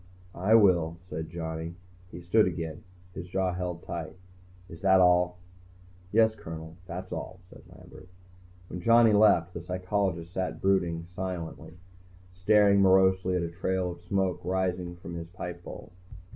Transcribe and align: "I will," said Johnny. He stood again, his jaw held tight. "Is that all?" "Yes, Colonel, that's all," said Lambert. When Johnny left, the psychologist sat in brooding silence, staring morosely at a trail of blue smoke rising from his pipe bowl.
"I 0.33 0.55
will," 0.55 0.97
said 1.03 1.29
Johnny. 1.29 1.75
He 2.09 2.21
stood 2.21 2.47
again, 2.47 2.81
his 3.13 3.27
jaw 3.27 3.53
held 3.53 3.83
tight. 3.83 4.15
"Is 4.67 4.81
that 4.81 4.99
all?" 4.99 5.37
"Yes, 6.11 6.33
Colonel, 6.35 6.75
that's 6.87 7.11
all," 7.13 7.39
said 7.51 7.61
Lambert. 7.69 8.09
When 8.67 8.81
Johnny 8.81 9.13
left, 9.13 9.53
the 9.53 9.61
psychologist 9.61 10.33
sat 10.33 10.53
in 10.53 10.57
brooding 10.57 11.05
silence, 11.05 11.77
staring 12.31 12.81
morosely 12.81 13.35
at 13.35 13.43
a 13.43 13.51
trail 13.51 13.91
of 13.91 13.97
blue 13.99 14.07
smoke 14.07 14.41
rising 14.43 14.95
from 14.95 15.13
his 15.13 15.27
pipe 15.29 15.63
bowl. 15.63 15.91